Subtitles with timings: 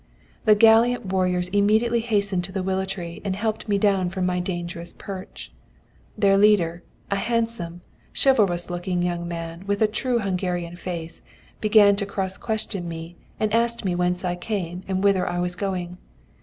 [0.45, 4.39] "The gallant warriors immediately hastened to the willow tree and helped me down from my
[4.39, 5.51] dangerous perch.
[6.17, 6.81] Their leader,
[7.11, 11.21] a handsome, chivalrous looking young man, with a true Hungarian face,
[11.59, 15.55] began to cross question me, and asked me whence I came and whither I was
[15.55, 15.99] going.